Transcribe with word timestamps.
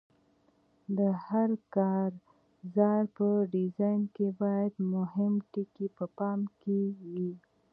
د 0.97 0.99
هر 1.25 1.49
کارزار 1.75 3.03
په 3.17 3.27
ډیزاین 3.53 4.01
کې 4.15 4.27
باید 4.41 4.73
مهم 4.95 5.33
ټکي 5.51 5.87
په 5.97 6.05
پام 6.17 6.39
کې 6.61 6.79
وي. 7.09 7.29